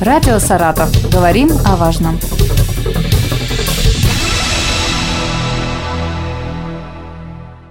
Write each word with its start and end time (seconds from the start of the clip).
Радио 0.00 0.38
«Саратов». 0.38 0.90
Говорим 1.10 1.48
о 1.64 1.74
важном. 1.76 2.18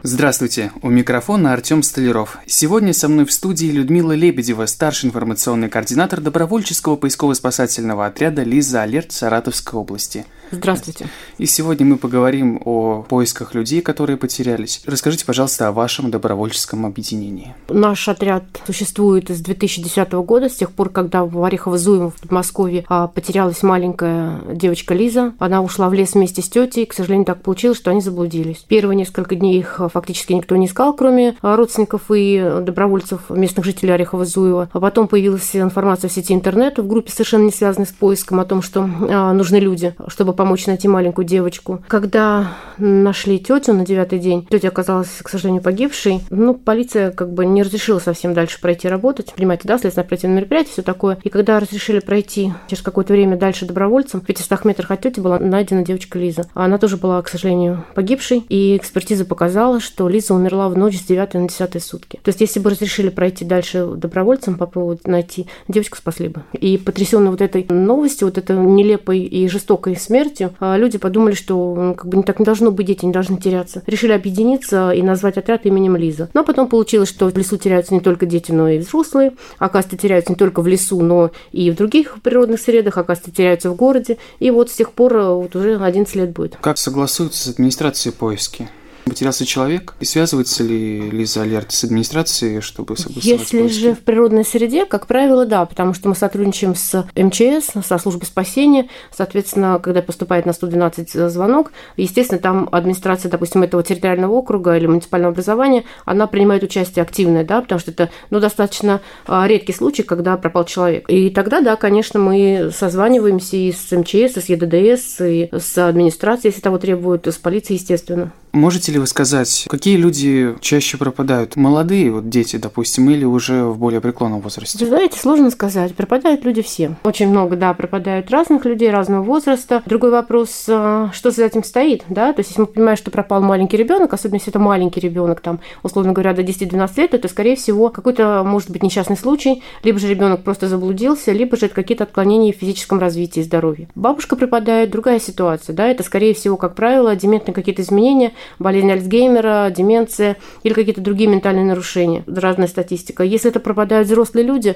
Здравствуйте, 0.02 0.72
у 0.82 0.90
микрофона 0.90 1.54
Артем 1.54 1.84
Столяров. 1.84 2.40
Сегодня 2.48 2.94
со 2.94 3.10
мной 3.10 3.26
в 3.26 3.32
студии 3.32 3.68
Людмила 3.68 4.14
Лебедева, 4.14 4.66
старший 4.66 5.10
информационный 5.10 5.70
координатор 5.70 6.20
добровольческого 6.20 6.96
поисково-спасательного 6.96 8.08
отряда 8.08 8.42
«Лиза 8.42 8.82
Алерт» 8.82 9.12
Саратовской 9.12 9.80
области. 9.80 10.26
Здравствуйте. 10.52 11.08
И 11.38 11.46
сегодня 11.46 11.86
мы 11.86 11.98
поговорим 11.98 12.62
о 12.64 13.04
поисках 13.08 13.56
людей, 13.56 13.82
которые 13.82 14.18
потерялись. 14.18 14.82
Расскажите, 14.86 15.26
пожалуйста, 15.26 15.68
о 15.68 15.72
вашем 15.72 16.12
добровольческом 16.12 16.86
объединении. 16.86 17.56
Наш 17.70 18.08
отряд 18.08 18.44
существует 18.66 19.30
с 19.30 19.40
2010 19.42 20.12
года, 20.14 20.50
с 20.50 20.56
тех 20.56 20.72
пор, 20.72 20.90
когда 20.90 21.26
в 21.26 21.38
Орехово-Зуево 21.38 22.12
в 22.12 22.22
Подмосковье 22.22 22.86
а, 22.88 23.08
потерялась 23.08 23.64
маленькая 23.64 24.42
девочка 24.54 24.94
Лиза. 24.94 25.34
Она 25.40 25.62
ушла 25.62 25.90
в 25.90 25.94
лес 25.94 26.14
вместе 26.14 26.42
с 26.42 26.50
тетей, 26.50 26.86
к 26.86 26.94
сожалению, 26.94 27.26
так 27.26 27.42
получилось, 27.42 27.78
что 27.78 27.92
они 27.92 28.02
заблудились. 28.02 28.66
Первые 28.68 28.96
несколько 28.96 29.36
дней 29.36 29.60
их 29.60 29.82
фактически 29.92 30.34
никто 30.34 30.56
не 30.56 30.68
искал, 30.68 30.94
кроме 30.94 31.36
родственников 31.42 32.04
и 32.10 32.62
добровольцев 32.62 33.30
местных 33.30 33.66
жителей 33.66 33.94
Орехово-Зуева. 33.94 34.70
А 34.72 34.80
потом 34.80 35.08
появилась 35.08 35.56
информация 35.56 36.10
в 36.10 36.14
сети 36.14 36.34
интернет 36.34 36.78
в 36.78 36.88
группе, 36.88 37.12
совершенно 37.12 37.46
не 37.46 37.52
связанной 37.52 37.88
с 37.88 37.92
поиском, 37.92 38.40
о 38.40 38.46
том, 38.46 38.62
что 38.62 38.90
а, 39.10 39.34
нужны 39.34 39.58
люди, 39.58 39.96
чтобы 40.08 40.35
помочь 40.36 40.68
найти 40.68 40.88
маленькую 40.88 41.26
девочку. 41.26 41.84
Когда 41.88 42.54
нашли 42.78 43.40
тетю 43.40 43.74
на 43.74 43.86
девятый 43.86 44.20
день, 44.20 44.46
тетя 44.50 44.68
оказалась, 44.68 45.10
к 45.22 45.30
сожалению, 45.30 45.62
погибшей. 45.62 46.22
Ну, 46.30 46.54
полиция 46.54 47.12
как 47.12 47.34
бы 47.34 47.46
не 47.46 47.64
разрешила 47.64 48.00
совсем 48.00 48.34
дальше 48.34 48.60
пройти 48.62 48.88
работать. 48.88 49.34
Понимаете, 49.36 49.68
да, 49.68 49.78
следственно-оперативное 49.78 50.38
мероприятие, 50.38 50.74
все 50.74 50.82
такое. 50.82 51.18
И 51.24 51.30
когда 51.30 51.60
разрешили 51.60 52.00
пройти 52.00 52.54
через 52.68 52.84
какое-то 52.84 53.14
время 53.14 53.38
дальше 53.38 53.66
добровольцем, 53.66 54.22
в 54.22 54.26
500 54.26 54.66
метрах 54.66 54.92
от 54.92 55.02
тети 55.02 55.20
была 55.20 55.40
найдена 55.40 55.84
девочка 55.84 56.20
Лиза. 56.20 56.46
Она 56.54 56.78
тоже 56.78 56.98
была, 56.98 57.22
к 57.22 57.30
сожалению, 57.30 57.84
погибшей. 57.96 58.44
И 58.50 58.78
экспертиза 58.78 59.26
показала, 59.26 59.80
что 59.80 60.08
Лиза 60.10 60.34
умерла 60.34 60.70
в 60.70 60.78
ночь 60.78 60.98
с 60.98 61.04
9 61.04 61.34
на 61.36 61.48
10 61.48 61.84
сутки. 61.84 62.20
То 62.24 62.30
есть, 62.30 62.42
если 62.42 62.60
бы 62.60 62.70
разрешили 62.70 63.10
пройти 63.10 63.46
дальше 63.46 63.86
добровольцем, 63.96 64.56
попробовать 64.56 65.08
найти, 65.08 65.48
девочку 65.68 65.98
спасли 65.98 66.28
бы. 66.28 66.44
И 66.54 66.78
потрясенные 66.78 67.32
вот 67.32 67.42
этой 67.42 67.66
новостью, 67.70 68.28
вот 68.28 68.38
этой 68.38 68.58
нелепой 68.58 69.20
и 69.20 69.48
жестокой 69.48 69.96
смерти, 69.96 70.25
смертью, 70.26 70.54
а 70.60 70.78
люди 70.78 70.98
подумали, 70.98 71.34
что 71.34 71.96
как 71.98 72.08
бы 72.08 72.18
не 72.18 72.24
так 72.24 72.40
не 72.40 72.46
должно 72.46 72.72
быть, 72.72 72.88
дети 72.88 73.06
не 73.06 73.12
должны 73.12 73.38
теряться. 73.38 73.84
Решили 73.86 74.12
объединиться 74.12 74.92
и 74.92 75.02
назвать 75.02 75.38
отряд 75.38 75.66
именем 75.66 75.96
Лиза. 75.96 76.30
Но 76.34 76.44
потом 76.44 76.68
получилось, 76.68 77.10
что 77.10 77.30
в 77.30 77.38
лесу 77.38 77.58
теряются 77.58 77.94
не 77.94 78.00
только 78.00 78.26
дети, 78.26 78.52
но 78.52 78.68
и 78.68 78.80
взрослые. 78.80 79.34
Оказывается, 79.60 79.98
теряются 79.98 80.32
не 80.32 80.36
только 80.36 80.62
в 80.62 80.68
лесу, 80.68 81.02
но 81.02 81.32
и 81.52 81.72
в 81.72 81.76
других 81.76 82.18
природных 82.22 82.60
средах. 82.60 82.98
Оказывается, 82.98 83.32
теряются 83.32 83.70
в 83.70 83.76
городе. 83.76 84.18
И 84.40 84.52
вот 84.52 84.70
с 84.70 84.74
тех 84.74 84.92
пор 84.92 85.14
вот 85.14 85.56
уже 85.56 85.78
11 85.78 86.16
лет 86.16 86.32
будет. 86.32 86.58
Как 86.62 86.78
согласуются 86.78 87.44
с 87.44 87.54
администрацией 87.54 88.14
поиски? 88.14 88.70
Потерялся 89.06 89.46
человек? 89.46 89.94
И 90.00 90.06
связывается 90.06 90.64
ли 90.64 91.12
Лиза 91.12 91.44
Алерт 91.44 91.72
с 91.72 91.84
администрацией, 91.84 92.60
чтобы 92.62 92.96
Если 92.98 93.60
поиски? 93.60 93.80
же 93.80 93.94
в 93.94 94.00
природной 94.00 94.44
среде, 94.44 94.86
как 94.86 95.06
правило, 95.06 95.46
да, 95.46 95.64
потому 95.66 95.94
что 95.94 96.10
мы 96.10 96.16
сотрудничаем 96.16 96.74
с 96.74 97.06
МЧС, 97.16 97.86
со 97.86 97.98
службой 98.00 98.26
спасения. 98.26 98.90
Соответственно, 99.16 99.80
когда 99.82 100.02
поступает 100.02 100.48
на 100.48 100.54
112 100.54 101.12
звонок, 101.30 101.72
естественно, 101.98 102.40
там 102.42 102.68
администрация, 102.72 103.30
допустим, 103.30 103.62
этого 103.62 103.84
территориального 103.84 104.34
округа 104.34 104.76
или 104.76 104.88
муниципального 104.88 105.34
образования, 105.34 105.84
она 106.06 106.26
принимает 106.26 106.64
участие 106.64 107.04
активное, 107.04 107.44
да, 107.44 107.62
потому 107.62 107.80
что 107.80 107.92
это 107.92 108.10
ну, 108.32 108.40
достаточно 108.40 109.02
а, 109.28 109.48
редкий 109.48 109.74
случай, 109.74 110.02
когда 110.02 110.36
пропал 110.36 110.66
человек. 110.66 111.06
И 111.10 111.30
тогда, 111.30 111.62
да, 111.62 111.76
конечно, 111.76 112.20
мы 112.20 112.72
созваниваемся 112.76 113.56
и 113.56 113.72
с 113.72 113.96
МЧС, 113.96 114.38
и 114.38 114.42
с 114.42 114.50
ЕДДС, 114.50 115.22
и 115.22 115.50
с 115.52 115.78
администрацией, 115.78 116.50
если 116.50 116.62
того 116.62 116.80
требуют, 116.80 117.28
и 117.28 117.32
с 117.32 117.36
полицией, 117.36 117.78
естественно. 117.78 118.34
Можете 118.56 118.94
ли 118.96 119.00
вы 119.00 119.08
сказать, 119.08 119.66
какие 119.70 119.98
люди 119.98 120.56
чаще 120.62 120.98
пропадают? 120.98 121.56
Молодые, 121.56 122.12
вот 122.12 122.30
дети, 122.30 122.56
допустим, 122.56 123.10
или 123.10 123.26
уже 123.26 123.66
в 123.66 123.78
более 123.78 124.02
преклонном 124.02 124.40
возрасте? 124.40 124.78
Вы 124.80 124.88
знаете, 124.88 125.20
сложно 125.20 125.52
сказать. 125.52 125.94
Пропадают 125.94 126.46
люди 126.46 126.62
все. 126.62 126.96
Очень 127.04 127.28
много, 127.28 127.56
да, 127.58 127.74
пропадают 127.74 128.32
разных 128.32 128.66
людей, 128.66 128.90
разного 128.90 129.22
возраста. 129.22 129.84
Другой 129.86 130.12
вопрос, 130.12 130.66
э, 130.68 131.10
что 131.14 131.32
за 131.32 131.46
этим 131.46 131.64
стоит, 131.64 132.04
да? 132.10 132.32
То 132.32 132.40
есть, 132.40 132.52
если 132.52 132.62
мы 132.62 132.68
понимаем, 132.68 132.98
что 132.98 133.12
пропал 133.12 133.42
маленький 133.42 133.78
ребенок, 133.78 134.14
особенно 134.14 134.38
если 134.38 134.50
это 134.50 134.60
маленький 134.60 135.02
ребенок, 135.02 135.42
там, 135.42 135.60
условно 135.84 136.14
говоря, 136.14 136.34
до 136.34 136.42
10-12 136.42 136.92
лет, 136.98 137.14
это, 137.14 137.28
скорее 137.28 137.58
всего, 137.58 137.90
какой-то, 137.90 138.44
может 138.46 138.70
быть, 138.72 138.82
несчастный 138.82 139.18
случай, 139.18 139.62
либо 139.84 140.00
же 140.00 140.08
ребенок 140.08 140.44
просто 140.44 140.70
заблудился, 140.70 141.34
либо 141.34 141.58
же 141.58 141.66
это 141.66 141.76
какие-то 141.76 142.06
отклонения 142.06 142.54
в 142.54 142.58
физическом 142.58 143.00
развитии 143.00 143.42
и 143.42 143.44
здоровье. 143.44 143.90
Бабушка 143.96 144.38
пропадает, 144.38 144.90
другая 144.90 145.20
ситуация, 145.20 145.76
да, 145.76 145.88
это, 145.88 146.04
скорее 146.04 146.34
всего, 146.34 146.56
как 146.56 146.76
правило, 146.76 147.14
дементные 147.14 147.54
какие-то 147.54 147.82
изменения, 147.82 148.32
болезнь 148.58 148.85
Альцгеймера, 148.94 149.72
деменция 149.76 150.38
или 150.64 150.74
какие-то 150.74 151.02
другие 151.02 151.30
ментальные 151.30 151.66
нарушения. 151.66 152.24
Разная 152.28 152.68
статистика. 152.68 153.24
Если 153.24 153.50
это 153.50 153.60
пропадают 153.60 154.08
взрослые 154.08 154.46
люди, 154.46 154.76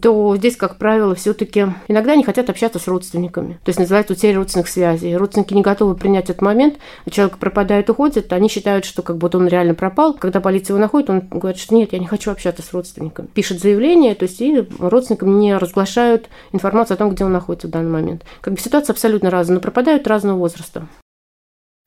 то 0.00 0.36
здесь, 0.36 0.56
как 0.56 0.76
правило, 0.76 1.14
все-таки 1.14 1.66
иногда 1.88 2.14
не 2.16 2.24
хотят 2.24 2.50
общаться 2.50 2.78
с 2.78 2.88
родственниками. 2.88 3.54
То 3.64 3.68
есть 3.68 3.78
называется 3.78 4.12
утеря 4.12 4.36
родственных 4.36 4.68
связей. 4.68 5.16
Родственники 5.16 5.54
не 5.54 5.62
готовы 5.62 5.94
принять 5.94 6.30
этот 6.30 6.42
момент. 6.42 6.76
Человек 7.10 7.38
пропадает, 7.38 7.90
уходит, 7.90 8.32
они 8.32 8.48
считают, 8.48 8.84
что 8.84 9.02
как 9.02 9.18
будто 9.18 9.38
он 9.38 9.48
реально 9.48 9.74
пропал. 9.74 10.14
Когда 10.14 10.40
полиция 10.40 10.74
его 10.74 10.80
находит, 10.80 11.10
он 11.10 11.20
говорит, 11.30 11.60
что 11.60 11.74
нет, 11.74 11.92
я 11.92 11.98
не 11.98 12.06
хочу 12.06 12.30
общаться 12.30 12.62
с 12.62 12.72
родственниками. 12.72 13.28
Пишет 13.28 13.60
заявление, 13.60 14.14
то 14.14 14.24
есть 14.24 14.40
и 14.40 14.66
родственникам 14.78 15.38
не 15.38 15.56
разглашают 15.56 16.28
информацию 16.52 16.94
о 16.94 16.98
том, 16.98 17.10
где 17.10 17.24
он 17.24 17.32
находится 17.32 17.68
в 17.68 17.70
данный 17.70 17.90
момент. 17.90 18.24
Как 18.40 18.54
бы 18.54 18.60
ситуация 18.60 18.92
абсолютно 18.92 19.30
разная, 19.30 19.56
но 19.56 19.60
пропадают 19.60 20.06
разного 20.06 20.38
возраста. 20.38 20.86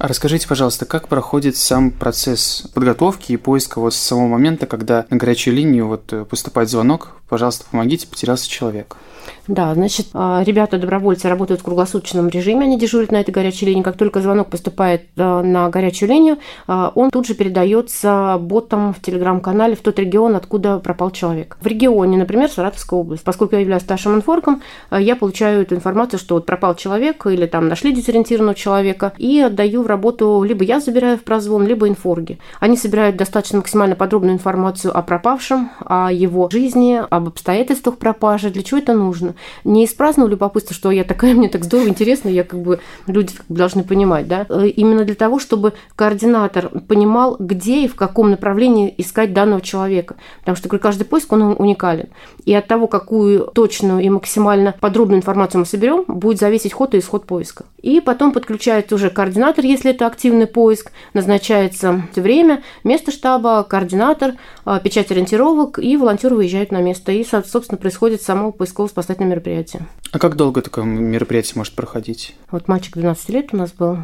А 0.04 0.10
расскажите, 0.10 0.50
пожалуйста, 0.50 0.84
как 0.84 1.08
проходит 1.08 1.56
сам 1.56 1.90
процесс 1.90 2.66
подготовки 2.74 3.32
и 3.32 3.38
поиска 3.38 3.80
вот 3.80 3.94
с 3.94 3.98
самого 3.98 4.28
момента, 4.28 4.66
когда 4.66 5.06
на 5.10 5.16
горячую 5.16 5.56
линию 5.56 5.88
вот 5.88 6.12
э, 6.12 6.26
поступает 6.26 6.70
звонок, 6.70 7.12
пожалуйста, 7.34 7.66
помогите, 7.72 8.06
потерялся 8.06 8.48
человек? 8.48 8.96
Да, 9.48 9.74
значит, 9.74 10.08
а, 10.14 10.42
ребята-добровольцы 10.46 11.28
работают 11.28 11.62
в 11.62 11.64
круглосуточном 11.64 12.30
режиме, 12.30 12.62
они 12.64 12.80
дежурят 12.80 13.12
на 13.12 13.20
этой 13.20 13.32
горячей 13.32 13.66
линии. 13.66 13.82
Как 13.82 13.98
только 13.98 14.22
звонок 14.22 14.50
поступает 14.50 15.04
на 15.16 15.70
горячую 15.70 16.10
линию, 16.10 16.38
а, 16.66 16.92
он 16.96 17.10
тут 17.12 17.28
же 17.28 17.34
передается 17.34 18.38
ботам 18.40 18.94
в 18.94 19.02
телеграм-канале 19.02 19.76
в 19.76 19.82
тот 19.82 20.00
регион, 20.00 20.36
откуда 20.36 20.80
пропал 20.80 21.12
человек. 21.12 21.58
В 21.60 21.68
регионе, 21.68 22.18
например, 22.18 22.50
Саратовская 22.50 23.00
область. 23.00 23.24
Поскольку 23.24 23.56
я 23.56 23.62
являюсь 23.62 23.84
старшим 23.84 24.16
инфорком, 24.16 24.62
а, 24.90 25.02
я 25.02 25.16
получаю 25.16 25.64
эту 25.64 25.76
информацию, 25.76 26.20
что 26.20 26.36
вот 26.36 26.46
пропал 26.46 26.76
человек 26.76 27.26
или 27.26 27.46
там 27.46 27.68
нашли 27.68 27.92
дезориентированного 27.92 28.56
человека, 28.56 29.14
и 29.18 29.42
отдаю 29.42 29.84
в 29.84 29.88
работу, 29.88 30.44
либо 30.44 30.64
я 30.64 30.80
забираю 30.80 31.18
в 31.18 31.24
прозвон, 31.24 31.68
либо 31.68 31.90
инфорги. 31.90 32.40
Они 32.62 32.78
собирают 32.78 33.18
достаточно 33.18 33.58
максимально 33.58 33.96
подробную 33.96 34.36
информацию 34.36 34.98
о 34.98 35.02
пропавшем, 35.02 35.70
о 35.86 36.12
его 36.12 36.50
жизни, 36.50 37.02
об 37.10 37.23
обстоятельствах 37.28 37.98
пропажи, 37.98 38.50
для 38.50 38.64
чего 38.64 38.80
это 38.80 38.94
нужно. 38.94 39.36
Не 39.64 39.86
из 39.86 39.94
праздного 39.94 40.30
любопытства, 40.30 40.76
что 40.76 40.92
я 40.92 41.04
такая, 41.04 41.34
мне 41.36 41.50
так 41.50 41.64
здорово, 41.64 41.90
интересно, 41.90 42.30
я 42.30 42.44
как 42.44 42.62
бы, 42.62 42.80
люди 43.08 43.34
должны 43.50 43.84
понимать, 43.84 44.28
да, 44.28 44.46
э, 44.50 44.68
именно 44.68 45.04
для 45.04 45.16
того, 45.16 45.40
чтобы 45.40 45.74
координатор 45.96 46.70
понимал, 46.88 47.36
где 47.40 47.86
и 47.86 47.88
в 47.88 47.96
каком 47.96 48.32
направлении 48.32 48.94
искать 48.98 49.34
данного 49.34 49.62
человека. 49.62 50.16
Потому 50.40 50.56
что 50.56 50.70
каждый 50.78 51.06
поиск, 51.06 51.32
он 51.32 51.56
уникален. 51.58 52.10
И 52.46 52.54
от 52.54 52.68
того, 52.68 52.88
какую 52.88 53.48
точную 53.54 54.02
и 54.02 54.10
максимально 54.10 54.76
подробную 54.80 55.20
информацию 55.20 55.60
мы 55.60 55.66
соберем, 55.66 56.04
будет 56.08 56.40
зависеть 56.40 56.74
ход 56.74 56.94
и 56.96 57.00
исход 57.00 57.26
поиска. 57.26 57.66
И 57.82 58.00
потом 58.00 58.32
подключается 58.32 58.96
уже 58.96 59.10
координатор, 59.10 59.66
если 59.66 59.92
это 59.92 60.08
активный 60.08 60.48
поиск, 60.48 60.92
назначается 61.14 62.04
время, 62.16 62.64
место 62.84 63.12
штаба, 63.12 63.64
координатор, 63.64 64.36
э, 64.66 64.80
печать 64.84 65.12
ориентировок, 65.12 65.80
и 65.80 65.98
волонтеры 65.98 66.36
выезжают 66.36 66.72
на 66.72 66.82
место. 66.82 67.03
И, 67.12 67.24
собственно, 67.24 67.78
происходит 67.78 68.22
само 68.22 68.52
поисково-спасательное 68.52 69.32
мероприятие. 69.32 69.86
А 70.12 70.20
как 70.20 70.36
долго 70.36 70.62
такое 70.62 70.86
мероприятие 70.86 71.54
может 71.56 71.74
проходить? 71.74 72.36
Вот 72.52 72.68
мальчик 72.68 72.94
12 72.94 73.30
лет 73.30 73.50
у 73.52 73.58
нас 73.58 73.72
был, 73.72 73.98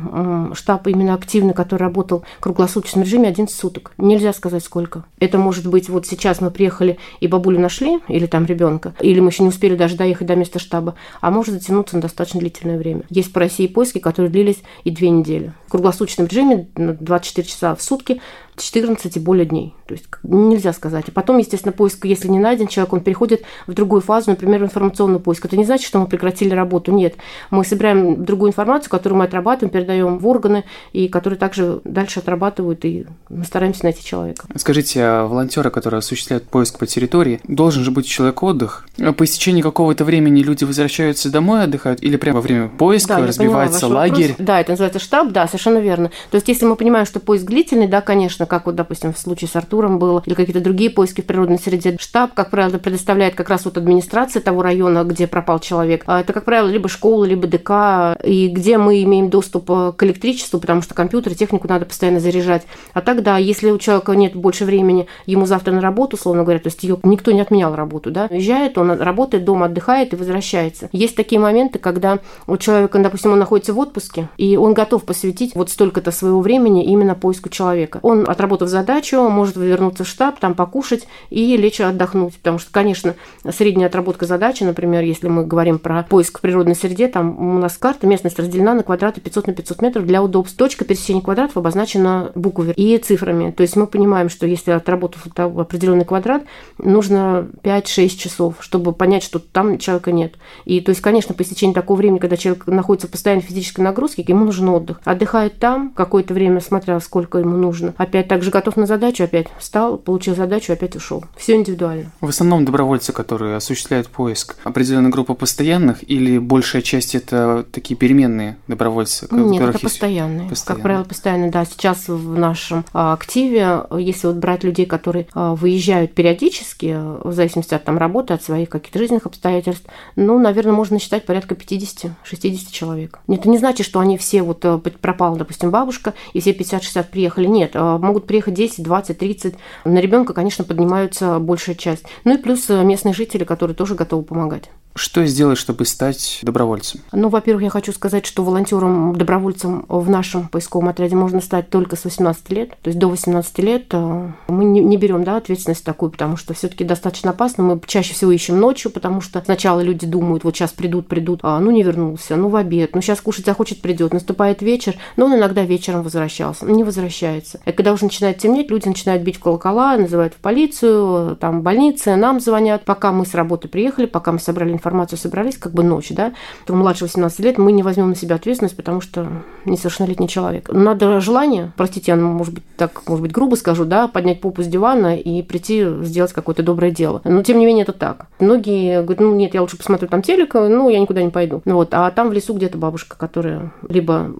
штаб 0.55 0.87
именно 0.87 1.13
активный, 1.13 1.53
который 1.53 1.83
работал 1.83 2.23
в 2.39 2.41
круглосуточном 2.41 3.03
режиме 3.03 3.29
11 3.29 3.55
суток. 3.55 3.91
Нельзя 3.97 4.33
сказать 4.33 4.63
сколько. 4.63 5.05
Это 5.19 5.37
может 5.37 5.67
быть 5.67 5.87
вот 5.87 6.07
сейчас 6.07 6.41
мы 6.41 6.49
приехали 6.49 6.97
и 7.19 7.27
бабулю 7.27 7.59
нашли, 7.59 7.99
или 8.07 8.25
там 8.25 8.45
ребенка, 8.45 8.95
или 8.99 9.19
мы 9.19 9.29
еще 9.29 9.43
не 9.43 9.49
успели 9.49 9.75
даже 9.75 9.95
доехать 9.95 10.25
до 10.25 10.35
места 10.35 10.57
штаба, 10.57 10.95
а 11.21 11.29
может 11.29 11.53
затянуться 11.53 11.95
на 11.95 12.01
достаточно 12.01 12.39
длительное 12.39 12.79
время. 12.79 13.03
Есть 13.09 13.31
по 13.31 13.39
России 13.39 13.67
поиски, 13.67 13.99
которые 13.99 14.31
длились 14.31 14.63
и 14.83 14.89
две 14.89 15.11
недели. 15.11 15.53
В 15.67 15.71
круглосуточном 15.71 16.25
режиме 16.25 16.67
24 16.75 17.47
часа 17.47 17.75
в 17.75 17.83
сутки 17.83 18.19
14 18.61 19.17
и 19.17 19.19
более 19.19 19.45
дней. 19.45 19.73
То 19.87 19.93
есть 19.93 20.05
нельзя 20.23 20.73
сказать. 20.73 21.05
А 21.07 21.11
потом, 21.11 21.37
естественно, 21.37 21.71
поиск, 21.71 22.05
если 22.05 22.27
не 22.27 22.39
найден 22.39 22.67
человек, 22.67 22.93
он 22.93 23.01
переходит 23.01 23.43
в 23.67 23.73
другую 23.73 24.01
фазу, 24.01 24.31
например, 24.31 24.61
в 24.61 24.63
информационный 24.63 25.19
поиск. 25.19 25.45
Это 25.45 25.57
не 25.57 25.65
значит, 25.65 25.87
что 25.87 25.99
мы 25.99 26.07
прекратили 26.07 26.53
работу. 26.53 26.91
Нет. 26.91 27.15
Мы 27.49 27.63
собираем 27.63 28.23
другую 28.23 28.49
информацию, 28.49 28.89
которую 28.89 29.19
мы 29.19 29.25
отрабатываем, 29.25 29.71
передаем 29.71 30.17
в 30.17 30.27
органы, 30.27 30.63
и 30.93 31.07
которые 31.07 31.37
также 31.37 31.81
дальше 31.83 32.19
отрабатывают, 32.19 32.85
и 32.85 33.05
мы 33.29 33.43
стараемся 33.45 33.83
найти 33.83 34.03
человека. 34.03 34.45
Скажите, 34.55 35.01
а 35.03 35.27
волонтеры, 35.27 35.69
которые 35.69 35.99
осуществляют 35.99 36.45
поиск 36.45 36.79
по 36.79 36.85
территории, 36.85 37.39
должен 37.45 37.83
же 37.83 37.91
быть 37.91 38.07
человек 38.07 38.41
отдых? 38.43 38.87
По 39.17 39.23
истечении 39.23 39.61
какого-то 39.61 40.05
времени 40.05 40.41
люди 40.41 40.63
возвращаются 40.63 41.31
домой, 41.31 41.63
отдыхают, 41.63 42.01
или 42.03 42.17
прямо 42.17 42.37
во 42.37 42.41
время 42.41 42.69
поиска 42.69 43.15
да, 43.15 43.27
разбивается 43.27 43.87
лагерь? 43.87 44.31
Вопрос. 44.31 44.47
Да, 44.47 44.61
это 44.61 44.71
называется 44.71 44.99
штаб, 44.99 45.31
да, 45.31 45.47
совершенно 45.47 45.79
верно. 45.79 46.11
То 46.31 46.35
есть, 46.35 46.47
если 46.47 46.65
мы 46.65 46.75
понимаем, 46.75 47.05
что 47.05 47.19
поиск 47.19 47.45
длительный, 47.45 47.87
да, 47.87 48.01
конечно, 48.01 48.45
как 48.49 48.65
вот, 48.65 48.75
допустим, 48.75 49.13
в 49.13 49.17
случае 49.17 49.47
с 49.47 49.55
Артуром 49.55 49.99
было, 49.99 50.21
или 50.25 50.33
какие-то 50.33 50.61
другие 50.61 50.89
поиски 50.89 51.21
в 51.21 51.25
природной 51.25 51.59
среде, 51.59 51.95
штаб, 51.99 52.33
как 52.33 52.49
правило, 52.49 52.77
предоставляет 52.77 53.35
как 53.35 53.49
раз 53.49 53.65
вот 53.65 53.77
администрация 53.77 54.41
того 54.41 54.61
района, 54.61 55.03
где 55.03 55.27
пропал 55.27 55.59
человек. 55.59 56.03
А 56.05 56.19
это, 56.21 56.33
как 56.33 56.45
правило, 56.45 56.67
либо 56.67 56.89
школа, 56.89 57.23
либо 57.25 57.47
ДК, 57.47 58.19
и 58.23 58.49
где 58.49 58.77
мы 58.77 59.01
имеем 59.03 59.29
доступ 59.29 59.69
э, 59.71 59.93
к 59.95 60.03
электричеству, 60.03 60.59
потому 60.59 60.81
что 60.81 60.93
компьютер, 60.93 61.35
технику 61.35 61.67
надо 61.67 61.85
постоянно 61.85 62.19
заряжать. 62.19 62.63
А 62.93 63.01
тогда, 63.01 63.37
если 63.37 63.71
у 63.71 63.77
человека 63.77 64.13
нет 64.13 64.35
больше 64.35 64.65
времени, 64.65 65.07
ему 65.25 65.45
завтра 65.45 65.71
на 65.71 65.81
работу, 65.81 66.17
условно 66.17 66.43
говоря, 66.43 66.59
то 66.59 66.67
есть 66.67 66.83
ее 66.83 66.97
никто 67.03 67.31
не 67.31 67.41
отменял 67.41 67.75
работу, 67.75 68.11
да, 68.11 68.27
уезжает, 68.29 68.77
он 68.77 68.91
работает 68.91 69.45
дома, 69.45 69.67
отдыхает 69.67 70.13
и 70.13 70.15
возвращается. 70.15 70.89
Есть 70.91 71.15
такие 71.15 71.39
моменты, 71.39 71.79
когда 71.79 72.19
у 72.47 72.57
человека, 72.57 72.99
допустим, 72.99 73.31
он 73.31 73.39
находится 73.39 73.73
в 73.73 73.79
отпуске, 73.79 74.29
и 74.37 74.57
он 74.57 74.73
готов 74.73 75.03
посвятить 75.03 75.55
вот 75.55 75.69
столько-то 75.69 76.11
своего 76.11 76.41
времени 76.41 76.85
именно 76.85 77.15
поиску 77.15 77.49
человека. 77.49 77.99
Он, 78.01 78.25
отработав 78.39 78.69
задачу, 78.69 79.27
может 79.27 79.57
вернуться 79.57 80.05
в 80.05 80.07
штаб, 80.07 80.39
там 80.39 80.53
покушать 80.53 81.07
и 81.29 81.57
лечь 81.57 81.81
отдохнуть. 81.81 82.37
Потому 82.37 82.57
что, 82.57 82.71
конечно, 82.71 83.15
средняя 83.51 83.89
отработка 83.89 84.25
задачи, 84.25 84.63
например, 84.63 85.03
если 85.03 85.27
мы 85.27 85.45
говорим 85.45 85.77
про 85.77 86.03
поиск 86.03 86.37
в 86.37 86.41
природной 86.41 86.75
среде, 86.75 87.09
там 87.09 87.37
у 87.37 87.59
нас 87.59 87.77
карта, 87.77 88.07
местность 88.07 88.39
разделена 88.39 88.73
на 88.73 88.83
квадраты 88.83 89.19
500 89.19 89.47
на 89.47 89.53
500 89.53 89.81
метров 89.81 90.05
для 90.05 90.23
удобства. 90.23 90.57
Точка 90.57 90.85
пересечения 90.85 91.21
квадратов 91.21 91.57
обозначена 91.57 92.31
буквами 92.33 92.71
и 92.77 92.97
цифрами. 92.97 93.51
То 93.51 93.63
есть 93.63 93.75
мы 93.75 93.87
понимаем, 93.87 94.29
что 94.29 94.47
если 94.47 94.71
отработав 94.71 95.27
определенный 95.35 96.05
квадрат, 96.05 96.43
нужно 96.77 97.49
5-6 97.63 98.07
часов, 98.09 98.55
чтобы 98.61 98.93
понять, 98.93 99.23
что 99.23 99.39
там 99.39 99.77
человека 99.79 100.13
нет. 100.13 100.35
И 100.63 100.79
то 100.79 100.91
есть, 100.91 101.01
конечно, 101.01 101.35
по 101.35 101.43
истечении 101.43 101.73
такого 101.73 101.97
времени, 101.97 102.19
когда 102.19 102.37
человек 102.37 102.67
находится 102.67 103.07
в 103.07 103.11
постоянной 103.11 103.43
физической 103.43 103.81
нагрузке, 103.81 104.23
ему 104.25 104.45
нужен 104.45 104.69
отдых. 104.69 105.01
Отдыхает 105.03 105.59
там 105.59 105.89
какое-то 105.89 106.33
время, 106.33 106.61
смотря 106.61 106.99
сколько 107.01 107.39
ему 107.39 107.57
нужно. 107.57 107.93
Опять 107.97 108.18
также 108.27 108.51
готов 108.51 108.77
на 108.77 108.85
задачу, 108.85 109.23
опять 109.23 109.47
встал, 109.57 109.97
получил 109.97 110.35
задачу, 110.35 110.73
опять 110.73 110.95
ушел. 110.95 111.23
Все 111.37 111.55
индивидуально. 111.55 112.11
В 112.21 112.29
основном 112.29 112.65
добровольцы, 112.65 113.13
которые 113.13 113.55
осуществляют 113.55 114.09
поиск, 114.09 114.57
определенная 114.63 115.11
группа 115.11 115.33
постоянных 115.33 116.09
или 116.09 116.37
большая 116.37 116.81
часть 116.81 117.15
это 117.15 117.65
такие 117.71 117.95
переменные 117.95 118.57
добровольцы? 118.67 119.27
Нет, 119.31 119.61
это 119.61 119.79
постоянные. 119.79 120.49
постоянные. 120.49 120.49
Как 120.65 120.81
правило, 120.81 121.03
постоянные, 121.03 121.51
да. 121.51 121.65
Сейчас 121.65 122.07
в 122.07 122.37
нашем 122.37 122.85
а, 122.93 123.13
активе, 123.13 123.83
если 123.97 124.27
вот 124.27 124.37
брать 124.37 124.63
людей, 124.63 124.85
которые 124.85 125.27
а, 125.33 125.55
выезжают 125.55 126.13
периодически, 126.13 126.97
в 127.23 127.33
зависимости 127.33 127.73
от 127.73 127.83
там 127.83 127.97
работы, 127.97 128.33
от 128.33 128.43
своих 128.43 128.69
каких-то 128.69 128.99
жизненных 128.99 129.25
обстоятельств, 129.25 129.85
ну, 130.15 130.39
наверное, 130.39 130.73
можно 130.73 130.99
считать 130.99 131.25
порядка 131.25 131.55
50-60 131.55 132.71
человек. 132.71 133.19
Это 133.27 133.49
не 133.49 133.57
значит, 133.57 133.85
что 133.85 133.99
они 133.99 134.17
все 134.17 134.43
вот 134.43 134.63
э, 134.65 134.77
пропала, 134.77 135.37
допустим, 135.37 135.71
бабушка, 135.71 136.13
и 136.33 136.41
все 136.41 136.51
50-60 136.51 137.05
приехали. 137.11 137.47
Нет, 137.47 137.71
а, 137.73 137.97
могут 138.09 138.27
приехать 138.27 138.55
10, 138.55 138.83
20, 138.83 139.17
30. 139.17 139.55
На 139.85 139.99
ребенка, 139.99 140.33
конечно, 140.33 140.63
поднимаются 140.63 141.39
большая 141.39 141.75
часть. 141.75 142.05
Ну 142.23 142.35
и 142.35 142.41
плюс 142.41 142.69
э, 142.69 142.83
местные 142.83 143.13
жители, 143.13 143.43
которые 143.43 143.75
тоже 143.75 143.95
готовы 143.95 144.23
помогать. 144.23 144.69
Что 144.99 145.25
сделать, 145.25 145.57
чтобы 145.57 145.85
стать 145.85 146.39
добровольцем? 146.41 146.99
Ну, 147.13 147.29
во-первых, 147.29 147.63
я 147.63 147.69
хочу 147.69 147.93
сказать, 147.93 148.25
что 148.25 148.43
волонтером, 148.43 149.15
добровольцем 149.15 149.85
в 149.87 150.09
нашем 150.09 150.49
поисковом 150.49 150.89
отряде 150.89 151.15
можно 151.15 151.39
стать 151.39 151.69
только 151.69 151.95
с 151.95 152.03
18 152.03 152.49
лет. 152.49 152.71
То 152.81 152.89
есть 152.89 152.99
до 152.99 153.07
18 153.07 153.59
лет 153.59 153.85
э, 153.93 154.31
мы 154.49 154.65
не, 154.65 154.81
не 154.81 154.97
берем 154.97 155.23
да, 155.23 155.37
ответственность 155.37 155.85
такую, 155.85 156.11
потому 156.11 156.35
что 156.35 156.53
все-таки 156.53 156.83
достаточно 156.83 157.29
опасно. 157.29 157.63
Мы 157.63 157.81
чаще 157.87 158.13
всего 158.13 158.29
ищем 158.33 158.59
ночью, 158.59 158.91
потому 158.91 159.21
что 159.21 159.41
сначала 159.41 159.79
люди 159.79 160.05
думают, 160.05 160.43
вот 160.43 160.57
сейчас 160.57 160.73
придут, 160.73 161.07
придут, 161.07 161.39
а 161.43 161.57
ну 161.61 161.71
не 161.71 161.81
вернулся, 161.81 162.35
ну 162.35 162.49
в 162.49 162.57
обед, 162.57 162.93
ну 162.93 163.01
сейчас 163.01 163.21
кушать 163.21 163.45
захочет, 163.45 163.81
придет. 163.81 164.13
Наступает 164.13 164.61
вечер, 164.61 164.95
но 165.15 165.27
он 165.27 165.35
иногда 165.35 165.63
вечером 165.63 166.03
возвращался, 166.03 166.65
не 166.65 166.83
возвращается. 166.83 167.61
И 167.65 167.71
когда 167.71 167.93
уже 167.93 168.03
начинает 168.03 168.39
темнеть, 168.39 168.69
люди 168.69 168.89
начинают 168.89 169.23
бить 169.23 169.37
в 169.37 169.39
колокола, 169.39 169.95
называют 169.95 170.33
в 170.33 170.37
полицию, 170.39 171.37
там 171.37 171.61
больницы, 171.61 172.17
нам 172.17 172.41
звонят. 172.41 172.83
Пока 172.83 173.13
мы 173.13 173.25
с 173.25 173.33
работы 173.33 173.69
приехали, 173.69 174.05
пока 174.05 174.33
мы 174.33 174.39
собрали 174.39 174.73
информацию, 174.73 174.88
собрались, 175.17 175.57
как 175.57 175.73
бы 175.73 175.83
ночь, 175.83 176.09
да, 176.09 176.33
то 176.65 176.73
младше 176.73 177.05
18 177.05 177.39
лет 177.39 177.57
мы 177.57 177.71
не 177.71 177.83
возьмем 177.83 178.09
на 178.09 178.15
себя 178.15 178.35
ответственность, 178.35 178.75
потому 178.75 179.01
что 179.01 179.27
несовершеннолетний 179.65 180.27
человек. 180.27 180.69
Надо 180.71 181.19
желание, 181.19 181.71
простите, 181.77 182.11
я, 182.11 182.17
может 182.17 182.53
быть, 182.53 182.63
так, 182.77 183.07
может 183.07 183.21
быть, 183.21 183.31
грубо 183.31 183.55
скажу, 183.55 183.85
да, 183.85 184.07
поднять 184.07 184.41
попу 184.41 184.63
с 184.63 184.67
дивана 184.67 185.17
и 185.17 185.41
прийти 185.41 185.85
сделать 186.03 186.33
какое-то 186.33 186.63
доброе 186.63 186.91
дело. 186.91 187.21
Но, 187.23 187.43
тем 187.43 187.59
не 187.59 187.65
менее, 187.65 187.83
это 187.83 187.93
так. 187.93 188.27
Многие 188.39 189.01
говорят, 189.01 189.19
ну, 189.19 189.35
нет, 189.35 189.53
я 189.53 189.61
лучше 189.61 189.77
посмотрю 189.77 190.07
там 190.07 190.21
телек, 190.21 190.53
ну, 190.53 190.89
я 190.89 190.99
никуда 190.99 191.21
не 191.21 191.29
пойду. 191.29 191.61
Вот, 191.65 191.89
а 191.91 192.09
там 192.11 192.29
в 192.29 192.33
лесу 192.33 192.53
где-то 192.53 192.77
бабушка, 192.77 193.17
которая 193.17 193.71
либо 193.87 194.31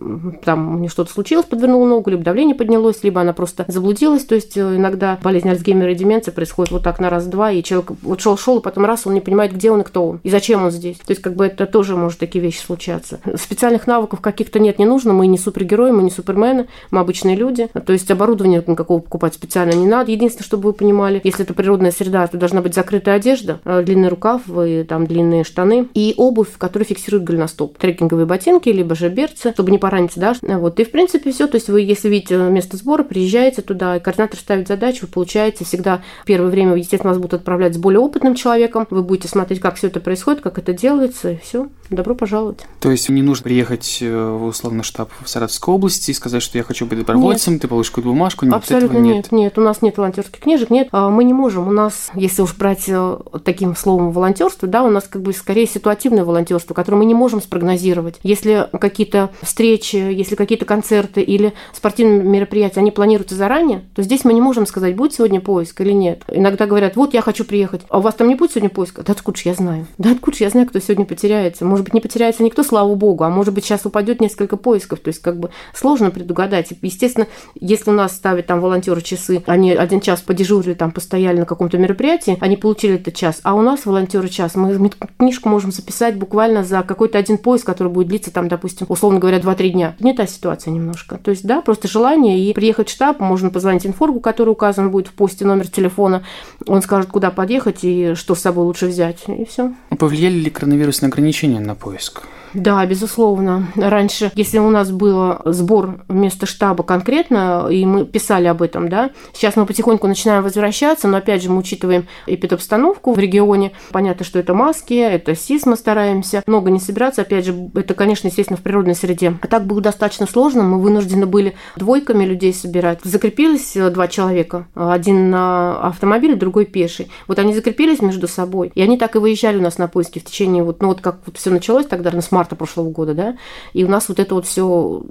там 0.44 0.76
у 0.76 0.80
нее 0.80 0.90
что-то 0.90 1.12
случилось, 1.12 1.46
подвернула 1.46 1.88
ногу, 1.88 2.10
либо 2.10 2.24
давление 2.24 2.56
поднялось, 2.56 3.04
либо 3.04 3.22
она 3.22 3.34
просто 3.34 3.66
заблудилась. 3.68 4.26
То 4.26 4.36
есть 4.36 4.58
э, 4.58 4.76
иногда 4.76 5.20
болезнь 5.24 5.50
Альцгеймера 5.50 5.92
и 5.92 5.96
деменция 5.96 6.32
происходит 6.32 6.72
вот 6.72 6.84
так 6.84 7.00
на 7.00 7.10
раз-два, 7.10 7.52
и 7.52 7.64
человек 7.64 7.92
вот 8.02 8.22
шел-шел, 8.22 8.60
и 8.60 8.62
потом 8.62 8.86
раз, 8.86 9.06
он 9.06 9.14
не 9.14 9.22
понимает, 9.22 9.54
где 9.54 9.72
он 9.72 9.82
и 9.82 9.84
кто 9.84 10.08
он, 10.08 10.20
и 10.24 10.30
зачем 10.40 10.64
он 10.64 10.72
здесь. 10.72 10.98
То 10.98 11.12
есть 11.12 11.22
как 11.22 11.36
бы 11.36 11.46
это 11.46 11.66
тоже 11.66 11.98
может 11.98 12.20
такие 12.20 12.42
вещи 12.42 12.60
случаться. 12.60 13.20
Специальных 13.36 13.88
навыков 13.88 14.22
каких-то 14.22 14.60
нет, 14.60 14.80
не 14.80 14.86
нужно, 14.86 15.12
мы 15.12 15.28
не 15.28 15.38
супергерои, 15.38 15.92
мы 15.92 16.02
не 16.02 16.12
супермены, 16.12 16.68
мы 16.92 17.02
обычные 17.02 17.36
люди. 17.36 17.68
То 17.86 17.92
есть 17.92 18.10
оборудование 18.10 18.64
никакого 18.66 19.00
покупать 19.00 19.34
специально 19.34 19.74
не 19.74 19.86
надо. 19.86 20.12
Единственное, 20.12 20.46
чтобы 20.46 20.64
вы 20.64 20.74
понимали, 20.74 21.20
если 21.26 21.44
это 21.44 21.54
природная 21.54 21.92
среда, 21.92 22.26
то 22.28 22.38
должна 22.38 22.62
быть 22.62 22.74
закрытая 22.74 23.18
одежда, 23.18 23.60
э, 23.66 23.84
длинный 23.84 24.08
рукав 24.08 24.44
и 24.66 24.84
там 24.84 25.08
длинные 25.08 25.44
штаны 25.44 25.90
и 25.94 26.14
обувь, 26.16 26.58
которая 26.58 26.86
фиксирует 26.86 27.26
голеностоп. 27.26 27.78
Трекинговые 27.78 28.26
ботинки, 28.26 28.70
либо 28.70 28.96
же 28.96 29.10
берцы, 29.10 29.52
чтобы 29.52 29.72
не 29.72 29.78
пораниться, 29.78 30.22
да. 30.22 30.36
Вот. 30.42 30.80
И, 30.80 30.86
в 30.86 30.92
принципе, 30.92 31.32
все. 31.32 31.48
То 31.48 31.56
есть 31.56 31.68
вы, 31.68 31.82
если 31.82 32.08
видите 32.08 32.38
место 32.38 32.78
сбора, 32.78 33.04
приезжаете 33.04 33.62
туда, 33.62 33.98
и 33.98 34.00
координатор 34.00 34.40
ставит 34.40 34.70
задачу, 34.70 35.00
вы 35.02 35.08
получаете 35.10 35.66
всегда 35.66 36.02
первое 36.26 36.50
время, 36.50 36.76
естественно, 36.76 37.12
вас 37.12 37.18
будут 37.18 37.34
отправлять 37.34 37.76
с 37.76 37.78
более 37.78 38.00
опытным 38.00 38.36
человеком, 38.36 38.88
вы 38.90 39.04
будете 39.04 39.28
смотреть, 39.28 39.60
как 39.60 39.76
все 39.76 39.88
это 39.88 40.00
происходит, 40.00 40.19
как 40.42 40.58
это 40.58 40.74
делается, 40.74 41.32
и 41.32 41.38
все. 41.38 41.68
Добро 41.90 42.14
пожаловать. 42.14 42.60
То 42.80 42.92
есть 42.92 43.10
не 43.10 43.24
нужно 43.24 43.46
приехать 43.46 43.98
э, 44.02 44.30
в 44.32 44.46
условно 44.46 44.84
штаб 44.84 45.10
в 45.24 45.30
Саратовской 45.30 45.74
области 45.74 46.12
и 46.12 46.14
сказать, 46.14 46.44
что 46.44 46.58
я 46.60 46.64
хочу 46.64 46.86
быть 46.86 47.00
добровольцем, 47.00 47.54
нет. 47.54 47.64
ты 47.64 47.68
получишь 47.68 47.90
какую-то 47.90 48.10
бумажку, 48.10 48.46
нет, 48.46 48.54
Абсолютно 48.54 48.98
этого 48.98 49.04
нет. 49.04 49.16
нет. 49.16 49.32
Нет, 49.32 49.58
у 49.58 49.62
нас 49.62 49.82
нет 49.82 49.98
волонтерских 49.98 50.40
книжек, 50.40 50.70
нет. 50.70 50.90
А, 50.92 51.10
мы 51.10 51.24
не 51.24 51.34
можем. 51.34 51.68
У 51.68 51.72
нас, 51.72 52.12
если 52.14 52.44
уж 52.44 52.56
брать 52.56 52.84
э, 52.88 53.18
таким 53.44 53.76
словом 53.76 54.12
волонтерство, 54.12 54.68
да, 54.68 54.84
у 54.84 54.92
нас 54.92 55.06
как 55.06 55.24
бы 55.24 55.34
скорее 55.34 55.66
ситуативное 55.66 56.24
волонтерство, 56.24 56.76
которое 56.76 56.98
мы 56.98 57.06
не 57.06 57.16
можем 57.16 57.42
спрогнозировать. 57.42 58.20
Если 58.22 58.68
какие-то 58.80 59.32
встречи, 59.42 59.96
если 59.96 60.36
какие-то 60.36 60.66
концерты 60.66 61.22
или 61.22 61.54
спортивные 61.74 62.22
мероприятия, 62.22 62.82
они 62.82 62.92
планируются 62.92 63.36
заранее, 63.36 63.86
то 63.96 64.04
здесь 64.04 64.24
мы 64.26 64.34
не 64.34 64.42
можем 64.42 64.68
сказать, 64.68 64.96
будет 64.96 65.14
сегодня 65.14 65.42
поиск 65.42 65.82
или 65.82 65.92
нет. 65.92 66.24
Иногда 66.28 66.68
говорят, 66.68 66.96
вот 66.96 67.16
я 67.16 67.22
хочу 67.22 67.46
приехать, 67.46 67.82
а 67.90 67.98
у 67.98 68.02
вас 68.02 68.14
там 68.14 68.28
не 68.28 68.36
будет 68.36 68.52
сегодня 68.52 68.70
поиска? 68.70 69.02
Да 69.02 69.14
откуда 69.14 69.38
же 69.40 69.50
я 69.50 69.56
знаю? 69.56 69.88
Да 69.98 70.09
откуда 70.12 70.38
же 70.38 70.44
я 70.44 70.50
знаю, 70.50 70.68
кто 70.68 70.80
сегодня 70.80 71.06
потеряется? 71.06 71.66
Может 71.66 71.86
быть, 71.86 71.94
не 71.94 72.02
потеряется 72.02 72.44
никто, 72.44 72.64
слава 72.64 72.94
богу, 72.96 73.24
а 73.24 73.30
может 73.30 73.54
быть, 73.54 73.66
сейчас 73.66 73.86
упадет 73.86 74.22
несколько 74.22 74.58
поисков. 74.58 75.00
То 75.00 75.10
есть, 75.10 75.22
как 75.22 75.40
бы 75.40 75.50
сложно 75.74 76.12
предугадать. 76.12 76.70
Естественно, 76.82 77.28
если 77.60 77.90
у 77.90 77.94
нас 77.94 78.14
ставят 78.14 78.48
там 78.48 78.62
волонтеры 78.62 79.02
часы, 79.02 79.44
они 79.46 79.72
один 79.72 80.02
час 80.02 80.22
подежурили, 80.22 80.74
там 80.74 80.92
постояли 80.92 81.40
на 81.40 81.46
каком-то 81.46 81.78
мероприятии, 81.78 82.38
они 82.40 82.58
получили 82.58 82.96
этот 82.96 83.16
час, 83.16 83.40
а 83.44 83.56
у 83.56 83.62
нас 83.62 83.86
волонтеры 83.86 84.30
час, 84.30 84.56
мы 84.56 84.92
книжку 85.18 85.50
можем 85.50 85.72
записать 85.72 86.16
буквально 86.16 86.64
за 86.64 86.84
какой-то 86.84 87.18
один 87.18 87.38
поиск, 87.38 87.66
который 87.66 87.92
будет 87.92 88.08
длиться 88.08 88.32
там, 88.32 88.48
допустим, 88.48 88.86
условно 88.90 89.20
говоря, 89.20 89.40
2-3 89.40 89.70
дня. 89.70 89.96
Не 90.00 90.14
та 90.14 90.28
ситуация 90.28 90.72
немножко. 90.72 91.18
То 91.18 91.32
есть, 91.32 91.46
да, 91.46 91.62
просто 91.62 91.88
желание 91.88 92.40
и 92.40 92.54
приехать 92.54 92.90
в 92.90 92.92
штаб, 92.92 93.20
можно 93.20 93.50
позвонить 93.50 93.86
инфоргу, 93.86 94.20
который 94.20 94.50
указан 94.50 94.92
будет 94.92 95.08
в 95.08 95.14
посте 95.14 95.46
номер 95.46 95.68
телефона, 95.68 96.24
он 96.68 96.82
скажет, 96.82 97.10
куда 97.10 97.32
подъехать 97.32 97.84
и 97.84 98.14
что 98.16 98.36
с 98.36 98.40
собой 98.40 98.66
лучше 98.66 98.88
взять, 98.88 99.24
и 99.28 99.46
все. 99.46 99.74
Повлияли 100.00 100.36
ли 100.36 100.50
коронавирусные 100.50 101.10
ограничения 101.10 101.60
на 101.60 101.76
поиск? 101.76 102.22
Да, 102.54 102.86
безусловно. 102.86 103.68
Раньше, 103.76 104.32
если 104.36 104.58
у 104.58 104.70
нас 104.70 104.92
был 104.92 105.38
сбор 105.46 106.04
вместо 106.08 106.46
штаба 106.46 106.84
конкретно, 106.84 107.68
и 107.70 107.86
мы 107.86 108.06
писали 108.06 108.48
об 108.48 108.62
этом, 108.62 108.90
да, 108.90 109.12
сейчас 109.34 109.56
мы 109.56 109.66
потихоньку 109.66 110.08
начинаем 110.08 110.44
возвращаться, 110.44 111.08
но 111.08 111.18
опять 111.18 111.44
же 111.44 111.50
мы 111.50 111.60
учитываем 111.60 112.08
эпидобстановку 112.26 113.14
в 113.14 113.20
регионе. 113.20 113.72
Понятно, 113.92 114.26
что 114.26 114.40
это 114.40 114.54
маски, 114.54 114.94
это 114.94 115.36
СИС 115.36 115.66
мы 115.66 115.76
стараемся. 115.76 116.44
Много 116.48 116.72
не 116.72 116.80
собираться, 116.80 117.22
опять 117.22 117.46
же, 117.46 117.70
это, 117.76 117.94
конечно, 117.94 118.28
естественно, 118.28 118.58
в 118.58 118.62
природной 118.62 118.96
среде. 118.96 119.38
А 119.42 119.48
так 119.48 119.66
было 119.66 119.82
достаточно 119.82 120.26
сложно, 120.26 120.64
мы 120.64 120.80
вынуждены 120.80 121.26
были 121.26 121.56
двойками 121.76 122.26
людей 122.26 122.54
собирать. 122.54 123.00
Закрепились 123.04 123.76
э, 123.76 123.90
два 123.90 124.08
человека, 124.08 124.68
один 124.76 125.30
на 125.30 125.80
автомобиле, 125.82 126.36
другой 126.36 126.66
пеший. 126.66 127.10
Вот 127.28 127.40
они 127.40 127.54
закрепились 127.54 128.02
между 128.02 128.28
собой, 128.28 128.72
и 128.74 128.82
они 128.82 128.98
так 128.98 129.16
и 129.16 129.20
выезжали 129.20 129.58
у 129.58 129.62
нас 129.62 129.78
на 129.78 129.88
поиски 129.88 130.20
в 130.20 130.26
течение 130.26 130.64
вот, 130.64 130.82
ну 130.82 130.90
вот 130.90 131.02
как 131.02 131.20
вот 131.26 131.38
все 131.38 131.50
началось 131.50 131.86
тогда, 131.86 132.12
на 132.12 132.22
марта 132.40 132.56
прошлого 132.56 132.90
года, 132.90 133.14
да, 133.14 133.38
и 133.74 133.84
у 133.84 133.90
нас 133.90 134.08
вот 134.08 134.18
это 134.18 134.34
вот 134.34 134.46
все 134.46 135.04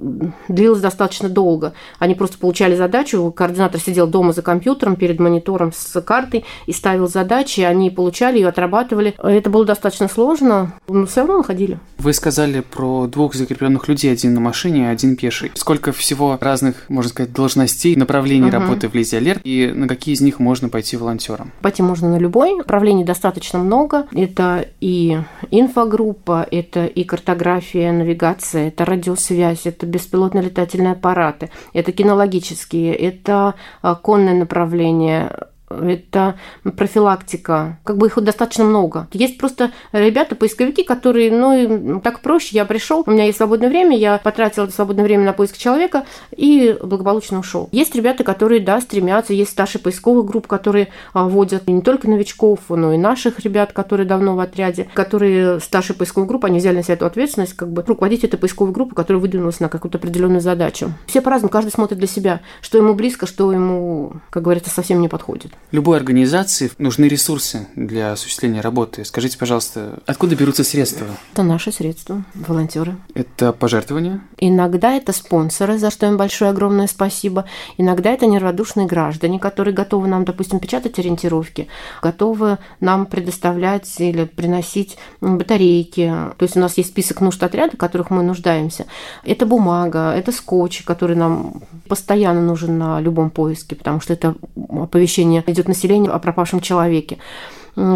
длилось 0.47 0.81
достаточно 0.81 1.29
долго. 1.29 1.73
Они 1.99 2.15
просто 2.15 2.39
получали 2.39 2.75
задачу, 2.75 3.31
координатор 3.31 3.79
сидел 3.79 4.07
дома 4.07 4.33
за 4.33 4.41
компьютером 4.41 4.95
перед 4.95 5.19
монитором 5.19 5.71
с 5.71 6.01
картой 6.01 6.43
и 6.65 6.73
ставил 6.73 7.07
задачи, 7.07 7.61
они 7.61 7.91
получали 7.91 8.39
ее, 8.39 8.47
отрабатывали. 8.47 9.13
Это 9.19 9.51
было 9.51 9.63
достаточно 9.63 10.07
сложно, 10.07 10.73
но 10.87 11.05
все 11.05 11.21
равно 11.21 11.37
находили. 11.37 11.79
Вы 11.99 12.13
сказали 12.13 12.61
про 12.61 13.05
двух 13.05 13.35
закрепленных 13.35 13.87
людей, 13.87 14.11
один 14.11 14.33
на 14.33 14.39
машине, 14.39 14.89
один 14.89 15.15
пеший. 15.15 15.51
Сколько 15.53 15.91
всего 15.91 16.35
разных, 16.41 16.85
можно 16.89 17.09
сказать, 17.09 17.31
должностей, 17.31 17.95
направлений 17.95 18.47
угу. 18.47 18.53
работы 18.53 18.89
в 18.89 18.95
Лизе 18.95 19.17
Алерт, 19.17 19.41
и 19.43 19.71
на 19.71 19.87
какие 19.87 20.15
из 20.15 20.21
них 20.21 20.39
можно 20.39 20.69
пойти 20.69 20.97
волонтером? 20.97 21.51
Пойти 21.61 21.83
можно 21.83 22.09
на 22.09 22.17
любой. 22.17 22.55
Направлений 22.55 23.03
достаточно 23.03 23.59
много. 23.59 24.07
Это 24.13 24.65
и 24.81 25.19
инфогруппа, 25.51 26.47
это 26.49 26.85
и 26.85 27.03
картография, 27.19 27.91
навигация, 27.91 28.69
это 28.69 28.85
радиосвязь, 28.85 29.65
это 29.65 29.85
беспилотные 29.85 30.43
летательные 30.45 30.93
аппараты, 30.93 31.49
это 31.73 31.91
кинологические, 31.91 32.95
это 32.95 33.55
а, 33.81 33.95
конное 33.95 34.33
направление, 34.33 35.48
это 35.69 36.35
профилактика, 36.75 37.79
как 37.83 37.97
бы 37.97 38.07
их 38.07 38.21
достаточно 38.21 38.63
много. 38.63 39.07
Есть 39.13 39.37
просто 39.37 39.71
ребята, 39.91 40.35
поисковики, 40.35 40.83
которые, 40.83 41.31
ну, 41.31 41.99
так 42.01 42.21
проще, 42.21 42.55
я 42.55 42.65
пришел, 42.65 43.03
у 43.05 43.11
меня 43.11 43.25
есть 43.25 43.37
свободное 43.37 43.69
время, 43.69 43.97
я 43.97 44.17
потратил 44.17 44.63
это 44.63 44.73
свободное 44.73 45.03
время 45.03 45.25
на 45.25 45.33
поиск 45.33 45.57
человека 45.57 46.05
и 46.35 46.77
благополучно 46.81 47.39
ушел. 47.39 47.69
Есть 47.71 47.95
ребята, 47.95 48.23
которые, 48.23 48.61
да, 48.61 48.81
стремятся, 48.81 49.33
есть 49.33 49.51
старшие 49.51 49.81
поисковых 49.81 50.25
групп, 50.25 50.47
которые 50.47 50.89
а, 51.13 51.27
водят 51.27 51.67
не 51.67 51.81
только 51.81 52.09
новичков, 52.09 52.59
но 52.69 52.93
и 52.93 52.97
наших 52.97 53.39
ребят, 53.39 53.73
которые 53.73 54.07
давно 54.07 54.35
в 54.35 54.39
отряде, 54.39 54.87
которые 54.93 55.59
старшие 55.59 55.95
поисковые 55.95 56.27
группы, 56.27 56.47
они 56.47 56.59
взяли 56.59 56.77
на 56.77 56.83
себя 56.83 56.95
эту 56.95 57.05
ответственность, 57.05 57.53
как 57.53 57.71
бы 57.71 57.83
руководить 57.85 58.23
этой 58.23 58.37
поисковой 58.37 58.73
группой, 58.73 58.95
которая 58.95 59.21
выдвинулась 59.21 59.59
на 59.59 59.69
какую-то 59.69 59.97
определенную 59.97 60.41
задачу. 60.41 60.91
Все 61.07 61.21
по-разному, 61.21 61.51
каждый 61.51 61.71
смотрит 61.71 61.97
для 61.97 62.07
себя, 62.07 62.41
что 62.61 62.77
ему 62.77 62.93
близко, 62.93 63.27
что 63.27 63.51
ему, 63.51 64.13
как 64.29 64.43
говорится, 64.43 64.69
совсем 64.69 65.01
не 65.01 65.07
подходит. 65.07 65.51
Любой 65.71 65.97
организации 65.97 66.71
нужны 66.79 67.05
ресурсы 67.05 67.67
для 67.75 68.13
осуществления 68.13 68.61
работы. 68.61 69.05
Скажите, 69.05 69.37
пожалуйста, 69.37 69.99
откуда 70.07 70.35
берутся 70.35 70.63
средства? 70.63 71.05
Это 71.33 71.43
наши 71.43 71.71
средства, 71.71 72.23
волонтеры. 72.33 72.97
Это 73.13 73.53
пожертвования? 73.53 74.21
Иногда 74.39 74.93
это 74.93 75.13
спонсоры, 75.13 75.77
за 75.77 75.91
что 75.91 76.07
им 76.07 76.17
большое 76.17 76.49
огромное 76.49 76.87
спасибо. 76.87 77.45
Иногда 77.77 78.09
это 78.09 78.25
неравнодушные 78.25 78.87
граждане, 78.87 79.37
которые 79.37 79.75
готовы 79.75 80.07
нам, 80.07 80.25
допустим, 80.25 80.59
печатать 80.59 80.97
ориентировки, 80.97 81.67
готовы 82.01 82.57
нам 82.79 83.05
предоставлять 83.05 83.87
или 83.99 84.25
приносить 84.25 84.97
батарейки. 85.21 86.07
То 86.37 86.43
есть 86.45 86.57
у 86.57 86.59
нас 86.59 86.77
есть 86.77 86.89
список 86.89 87.21
нужд 87.21 87.43
отряда, 87.43 87.77
которых 87.77 88.09
мы 88.09 88.23
нуждаемся. 88.23 88.87
Это 89.23 89.45
бумага, 89.45 90.15
это 90.15 90.31
скотч, 90.31 90.81
который 90.81 91.15
нам 91.15 91.61
постоянно 91.87 92.41
нужен 92.41 92.79
на 92.79 92.99
любом 92.99 93.29
поиске, 93.29 93.75
потому 93.75 94.01
что 94.01 94.13
это 94.13 94.33
оповещение 94.67 95.43
идет 95.51 95.67
население 95.67 96.11
о 96.11 96.19
пропавшем 96.19 96.59
человеке. 96.61 97.17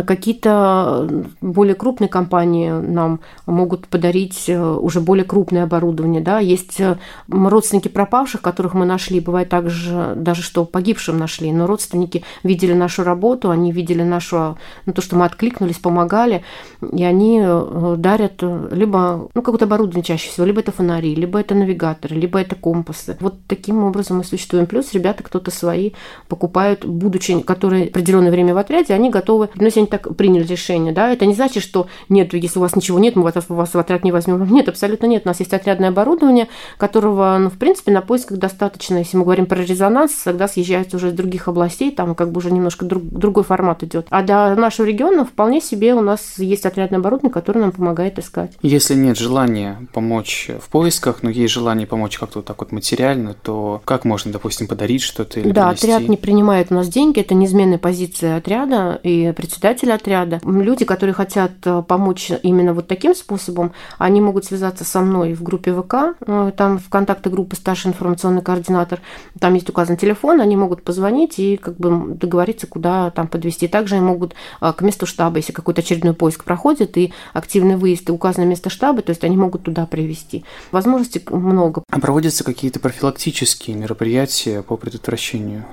Какие-то 0.06 1.26
более 1.42 1.76
крупные 1.76 2.08
компании 2.08 2.70
нам 2.70 3.20
могут 3.46 3.88
подарить 3.88 4.46
э, 4.48 4.58
уже 4.58 5.02
более 5.02 5.26
крупное 5.26 5.64
оборудование. 5.64 6.22
Да? 6.22 6.40
Есть 6.40 6.80
э, 6.80 6.98
родственники 7.28 7.90
пропавших, 7.90 8.42
которых 8.42 8.76
мы 8.76 8.86
нашли. 8.86 9.20
Бывает 9.20 9.50
также, 9.50 10.14
даже 10.16 10.42
что 10.42 10.64
погибшим 10.64 11.18
нашли. 11.18 11.52
Но 11.52 11.68
родственники 11.68 12.24
видели 12.44 12.74
нашу 12.74 13.04
работу, 13.04 13.50
они 13.50 13.72
видели 13.72 14.04
нашу, 14.04 14.58
ну, 14.86 14.94
то, 14.94 15.02
что 15.02 15.16
мы 15.16 15.26
откликнулись, 15.26 15.78
помогали. 15.78 16.44
И 16.92 17.04
они 17.04 17.42
э, 17.44 17.96
дарят 17.98 18.42
либо 18.72 19.30
ну, 19.34 19.42
какое-то 19.42 19.66
оборудование 19.66 20.04
чаще 20.04 20.30
всего, 20.30 20.46
либо 20.46 20.62
это 20.62 20.72
фонари, 20.72 21.14
либо 21.14 21.40
это 21.40 21.56
навигаторы, 21.56 22.16
либо 22.16 22.40
это 22.40 22.56
компасы. 22.56 23.18
Вот 23.20 23.36
таким 23.48 23.84
образом 23.84 24.18
мы 24.18 24.24
существуем. 24.24 24.66
Плюс 24.66 24.94
ребята 24.94 25.24
кто-то 25.24 25.52
свои 25.52 25.92
покупают, 26.30 26.86
будучи, 26.86 27.40
которые 27.42 27.88
определенное 27.88 28.32
время 28.32 28.54
в 28.54 28.58
отряде, 28.58 28.94
они 28.94 29.10
готовы 29.10 29.50
они 29.80 29.88
так 29.88 30.16
приняли 30.16 30.44
решение, 30.46 30.94
да, 30.94 31.12
это 31.12 31.26
не 31.26 31.34
значит, 31.34 31.64
что 31.64 31.88
нет, 32.10 32.34
если 32.34 32.60
у 32.60 32.62
вас 32.62 32.76
ничего 32.76 33.00
нет, 33.00 33.16
мы 33.16 33.24
вас, 33.24 33.36
вас 33.48 33.74
в 33.74 33.78
отряд 33.78 34.04
не 34.04 34.12
возьмем. 34.12 34.46
Нет, 34.52 34.70
абсолютно 34.70 35.06
нет. 35.06 35.24
У 35.26 35.28
нас 35.28 35.40
есть 35.40 35.54
отрядное 35.54 35.90
оборудование, 35.90 36.48
которого, 36.78 37.38
ну, 37.40 37.50
в 37.50 37.58
принципе, 37.58 37.92
на 37.92 38.02
поисках 38.02 38.38
достаточно. 38.38 38.98
Если 38.98 39.18
мы 39.18 39.24
говорим 39.24 39.46
про 39.46 39.62
резонанс, 39.62 40.14
тогда 40.24 40.48
съезжают 40.48 40.94
уже 40.94 41.10
из 41.10 41.14
других 41.14 41.48
областей, 41.48 41.92
там 41.92 42.16
как 42.16 42.32
бы 42.32 42.40
уже 42.40 42.52
немножко 42.52 42.86
друг, 42.86 43.04
другой 43.04 43.44
формат 43.44 43.84
идет. 43.84 44.08
А 44.10 44.22
до 44.22 44.56
нашего 44.56 44.86
региона 44.86 45.26
вполне 45.26 45.62
себе 45.62 45.94
у 45.94 46.02
нас 46.02 46.38
есть 46.38 46.66
отрядное 46.66 47.00
оборудование, 47.00 47.34
которое 47.34 47.62
нам 47.62 47.72
помогает 47.72 48.20
искать. 48.20 48.52
Если 48.62 48.96
нет 48.96 49.18
желания 49.18 49.88
помочь 49.94 50.50
в 50.60 50.70
поисках, 50.70 51.24
но 51.24 51.30
есть 51.30 51.54
желание 51.54 51.88
помочь 51.88 52.18
как-то 52.18 52.40
вот 52.40 52.46
так 52.46 52.60
вот 52.60 52.72
материально, 52.72 53.34
то 53.42 53.82
как 53.86 54.06
можно, 54.06 54.32
допустим, 54.32 54.68
подарить 54.68 55.02
что-то 55.02 55.40
или 55.40 55.52
Да, 55.52 55.68
принести? 55.70 55.92
отряд 55.92 56.10
не 56.10 56.18
принимает 56.18 56.68
у 56.72 56.76
нас 56.76 56.88
деньги, 56.88 57.20
это 57.20 57.34
неизменная 57.34 57.78
позиция 57.78 58.38
отряда, 58.38 59.00
и 59.04 59.32
председатель 59.36 59.63
отряда. 59.68 60.40
Люди, 60.44 60.86
которые 60.86 61.14
хотят 61.14 61.52
э, 61.66 61.84
помочь 61.88 62.32
именно 62.44 62.74
вот 62.74 62.88
таким 62.88 63.16
способом, 63.16 63.74
они 63.98 64.22
могут 64.22 64.46
связаться 64.46 64.84
со 64.84 65.02
мной 65.02 65.34
в 65.34 65.44
группе 65.44 65.74
ВК, 65.74 66.16
э, 66.26 66.52
там 66.56 66.80
в 66.80 66.90
контакты 66.90 67.30
группы 67.30 67.56
старший 67.56 67.90
информационный 67.90 68.42
координатор, 68.42 69.00
там 69.40 69.54
есть 69.54 69.70
указан 69.70 69.98
телефон, 69.98 70.42
они 70.42 70.56
могут 70.56 70.84
позвонить 70.84 71.40
и 71.40 71.58
как 71.58 71.78
бы 71.78 72.16
договориться, 72.16 72.68
куда 72.68 73.12
там 73.12 73.28
подвести. 73.28 73.68
Также 73.68 73.96
они 73.96 74.06
могут 74.06 74.34
э, 74.62 74.74
к 74.74 74.82
месту 74.82 75.06
штаба, 75.06 75.38
если 75.38 75.54
какой-то 75.54 75.82
очередной 75.82 76.14
поиск 76.14 76.44
проходит 76.44 76.98
и 76.98 77.14
активный 77.34 77.76
выезд, 77.76 78.10
и 78.10 78.12
указано 78.12 78.46
место 78.46 78.70
штаба, 78.70 79.02
то 79.02 79.12
есть 79.12 79.24
они 79.24 79.38
могут 79.38 79.64
туда 79.64 79.86
привести. 79.86 80.44
Возможностей 80.72 81.22
много. 81.30 81.84
А 81.92 82.00
проводятся 82.00 82.44
какие-то 82.44 82.80
профилактические 82.80 83.76
мероприятия 83.76 84.62
по 84.62 84.78
предотвращению? 84.78 85.66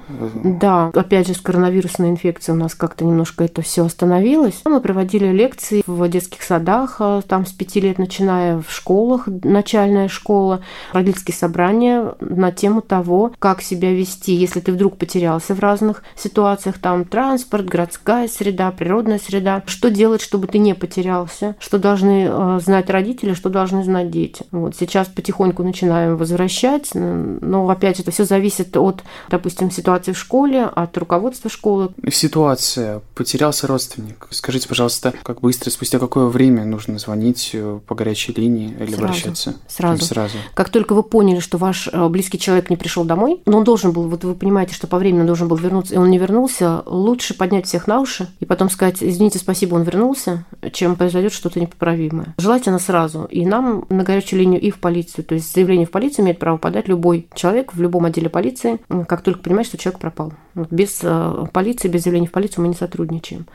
Да, 0.45 0.91
опять 0.95 1.27
же, 1.27 1.35
с 1.35 1.41
коронавирусной 1.41 2.11
инфекцией 2.11 2.57
у 2.57 2.61
нас 2.61 2.75
как-то 2.75 3.05
немножко 3.05 3.45
это 3.45 3.63
все 3.71 3.85
остановилась. 3.85 4.61
Мы 4.65 4.81
проводили 4.81 5.27
лекции 5.27 5.85
в 5.87 6.09
детских 6.09 6.43
садах, 6.43 6.97
э, 6.99 7.23
там 7.27 7.47
с 7.47 7.53
пяти 7.53 7.81
лет 7.81 7.99
начиная 7.99 8.61
в 8.61 8.69
школах, 8.69 9.29
начальная 9.45 10.09
школа, 10.09 10.61
родительские 10.93 11.37
собрания 11.37 12.15
на 12.19 12.51
тему 12.51 12.83
того, 12.83 13.33
как 13.39 13.63
себя 13.63 13.93
вести, 13.93 14.35
если 14.35 14.59
ты 14.59 14.73
вдруг 14.73 14.97
потерялся 14.97 15.55
в 15.55 15.61
разных 15.61 16.03
ситуациях, 16.17 16.79
там 16.79 17.05
транспорт, 17.05 17.67
городская 17.67 18.27
среда, 18.27 18.73
природная 18.73 19.21
среда, 19.21 19.63
что 19.67 19.89
делать, 19.89 20.21
чтобы 20.21 20.49
ты 20.49 20.59
не 20.59 20.75
потерялся, 20.75 21.55
что 21.61 21.79
должны 21.79 22.27
э, 22.29 22.61
знать 22.61 22.91
родители, 22.91 23.35
что 23.35 23.51
должны 23.51 23.85
знать 23.85 24.11
дети. 24.11 24.45
Вот 24.51 24.75
сейчас 24.75 25.07
потихоньку 25.07 25.63
начинаем 25.63 26.17
возвращать, 26.17 26.91
но 26.95 27.69
опять 27.69 28.01
это 28.01 28.11
все 28.11 28.25
зависит 28.25 28.77
от, 28.77 29.05
допустим, 29.29 29.71
ситуации 29.71 30.11
в 30.11 30.19
школе, 30.19 30.65
от 30.65 30.99
руководства 30.99 31.49
школы. 31.49 31.91
Ситуация. 32.11 33.01
Потерялся 33.15 33.60
родственник. 33.67 34.29
Скажите, 34.31 34.69
пожалуйста, 34.69 35.15
как 35.23 35.41
быстро, 35.41 35.71
спустя 35.71 35.99
какое 35.99 36.27
время 36.27 36.65
нужно 36.65 36.99
звонить 36.99 37.51
э, 37.53 37.81
по 37.87 37.95
горячей 37.95 38.33
линии 38.33 38.69
или 38.79 38.91
сразу, 38.91 39.03
обращаться? 39.03 39.55
Сразу. 39.69 40.05
сразу. 40.05 40.37
Как 40.55 40.71
только 40.71 40.95
вы 40.95 41.03
поняли, 41.03 41.41
что 41.41 41.59
ваш 41.59 41.89
э, 41.93 42.09
близкий 42.09 42.39
человек 42.39 42.71
не 42.71 42.77
пришел 42.77 43.05
домой, 43.05 43.43
но 43.47 43.59
он 43.59 43.65
должен 43.65 43.93
был, 43.93 44.09
вот 44.09 44.25
вы 44.25 44.35
понимаете, 44.35 44.75
что 44.75 44.87
по 44.87 44.99
времени 44.99 45.21
он 45.21 45.27
должен 45.27 45.49
был 45.49 45.57
вернуться, 45.57 45.95
и 45.95 45.99
он 45.99 46.11
не 46.11 46.19
вернулся, 46.19 46.83
лучше 46.87 47.35
поднять 47.35 47.67
всех 47.67 47.87
на 47.87 48.01
уши 48.01 48.29
и 48.41 48.45
потом 48.45 48.71
сказать, 48.71 49.03
извините, 49.03 49.39
спасибо, 49.39 49.75
он 49.75 49.83
вернулся, 49.83 50.45
чем 50.73 50.97
произойдет 50.97 51.33
что-то 51.33 51.61
непоправимое. 51.61 52.35
Желательно 52.39 52.79
сразу. 52.79 53.25
И 53.25 53.47
нам 53.47 53.87
на 53.89 54.05
горячую 54.05 54.41
линию 54.41 54.61
и 54.61 54.71
в 54.71 54.79
полицию. 54.79 55.25
То 55.25 55.35
есть 55.35 55.53
заявление 55.55 55.87
в 55.87 55.91
полицию 55.91 56.25
имеет 56.25 56.39
право 56.39 56.57
подать 56.57 56.89
любой 56.89 57.29
человек 57.35 57.75
в 57.75 57.81
любом 57.81 58.05
отделе 58.05 58.29
полиции, 58.29 58.79
как 59.07 59.23
только 59.23 59.41
понимает, 59.41 59.67
что 59.67 59.79
человек 59.79 60.01
пропал. 60.01 60.33
Без 60.55 61.01
э, 61.03 61.47
полиции, 61.53 61.89
без 61.89 62.03
заявления 62.03 62.29
в 62.29 62.33
полицию 62.33 62.63
мы 62.63 62.69
не 62.69 62.75
сотрудничаем. 62.75 63.47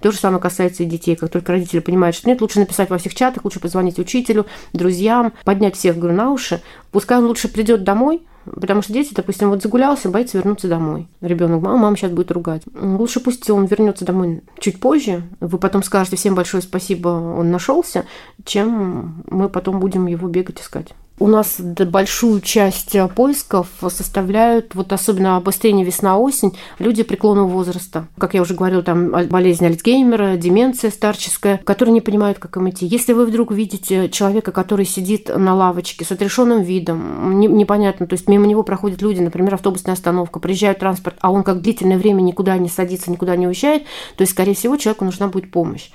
То 0.00 0.10
же 0.10 0.18
самое 0.18 0.40
касается 0.40 0.82
и 0.82 0.86
детей. 0.86 1.16
Как 1.16 1.30
только 1.30 1.52
родители 1.52 1.80
понимают, 1.80 2.16
что 2.16 2.28
нет, 2.28 2.40
лучше 2.40 2.60
написать 2.60 2.90
во 2.90 2.98
всех 2.98 3.14
чатах, 3.14 3.44
лучше 3.44 3.60
позвонить 3.60 3.98
учителю, 3.98 4.46
друзьям, 4.72 5.32
поднять 5.44 5.76
всех, 5.76 5.98
говорю, 5.98 6.16
на 6.16 6.30
уши. 6.30 6.62
Пускай 6.92 7.18
он 7.18 7.26
лучше 7.26 7.48
придет 7.48 7.84
домой, 7.84 8.22
Потому 8.44 8.82
что 8.82 8.92
дети, 8.92 9.14
допустим, 9.14 9.48
вот 9.48 9.62
загулялся, 9.62 10.10
боится 10.10 10.36
вернуться 10.36 10.68
домой. 10.68 11.08
Ребенок, 11.20 11.62
мама, 11.62 11.78
мама 11.78 11.96
сейчас 11.96 12.10
будет 12.10 12.30
ругать. 12.30 12.62
Лучше 12.74 13.20
пусть 13.20 13.48
он 13.48 13.64
вернется 13.64 14.04
домой 14.04 14.42
чуть 14.58 14.80
позже. 14.80 15.22
Вы 15.40 15.58
потом 15.58 15.82
скажете 15.82 16.16
всем 16.16 16.34
большое 16.34 16.62
спасибо, 16.62 17.08
он 17.08 17.50
нашелся, 17.50 18.04
чем 18.44 19.24
мы 19.30 19.48
потом 19.48 19.80
будем 19.80 20.06
его 20.06 20.28
бегать 20.28 20.60
искать. 20.60 20.94
У 21.20 21.28
нас 21.28 21.60
большую 21.60 22.40
часть 22.40 22.96
э, 22.96 23.06
поисков 23.06 23.68
составляют, 23.88 24.74
вот 24.74 24.92
особенно 24.92 25.36
обострение 25.36 25.86
весна-осень, 25.86 26.56
люди 26.80 27.04
преклонного 27.04 27.46
возраста. 27.46 28.08
Как 28.18 28.34
я 28.34 28.42
уже 28.42 28.54
говорила, 28.54 28.82
там 28.82 29.10
болезнь 29.28 29.64
Альцгеймера, 29.64 30.36
деменция 30.36 30.90
старческая, 30.90 31.58
которые 31.58 31.92
не 31.92 32.00
понимают, 32.00 32.40
как 32.40 32.56
им 32.56 32.68
идти. 32.68 32.86
Если 32.86 33.12
вы 33.12 33.26
вдруг 33.26 33.52
видите 33.52 34.08
человека, 34.08 34.50
который 34.50 34.84
сидит 34.86 35.30
на 35.34 35.54
лавочке 35.54 36.04
с 36.04 36.10
отрешенным 36.10 36.62
видом, 36.62 37.38
непонятно, 37.38 38.08
то 38.08 38.14
есть 38.14 38.28
мимо 38.28 38.46
него 38.46 38.64
проходят 38.64 39.00
люди, 39.00 39.20
например, 39.20 39.54
автобусная 39.54 39.94
остановка, 39.94 40.40
приезжает 40.40 40.80
транспорт, 40.80 41.16
а 41.20 41.30
он 41.30 41.44
как 41.44 41.62
длительное 41.62 41.96
время 41.96 42.22
никуда 42.22 42.58
не 42.58 42.68
садится, 42.68 43.12
никуда 43.12 43.36
не 43.36 43.46
уезжает, 43.46 43.84
то 44.16 44.22
есть, 44.22 44.32
скорее 44.32 44.54
всего, 44.54 44.76
человеку 44.76 45.04
нужна 45.04 45.28
будет 45.28 45.52
помощь 45.52 45.90